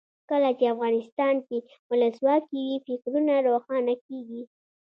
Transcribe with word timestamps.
کله 0.29 0.49
چې 0.57 0.65
افغانستان 0.75 1.35
کې 1.47 1.57
ولسواکي 1.89 2.59
وي 2.69 2.75
فکرونه 2.87 3.33
روښانه 3.47 3.93
کیږي. 4.05 4.41